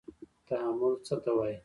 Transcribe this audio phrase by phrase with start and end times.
[0.47, 1.57] تعامل څه ته وايي.